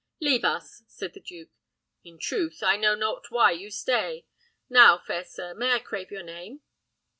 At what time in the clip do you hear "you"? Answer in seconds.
3.51-3.69